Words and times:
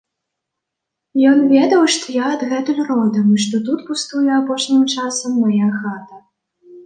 Ён 1.31 1.37
ведаў, 1.55 1.83
што 1.95 2.05
я 2.15 2.25
адгэтуль 2.37 2.79
родам 2.91 3.27
і 3.35 3.37
што 3.45 3.55
тут 3.69 3.79
пустуе 3.89 4.25
апошнім 4.41 4.83
часам 4.95 5.31
мая 5.45 5.69
хата. 5.85 6.15